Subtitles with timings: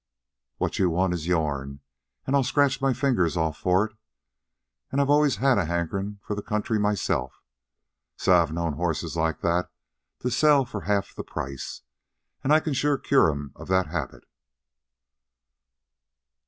[0.57, 1.81] "What you want is yourn,
[2.25, 3.95] an' I'll scratch my fingers off for it.
[4.91, 7.43] An' I've always had a hankerin' for the country myself.
[8.17, 8.31] Say!
[8.31, 9.69] I've known horses like that
[10.21, 11.83] to sell for half the price,
[12.43, 14.23] an' I can sure cure 'em of the habit."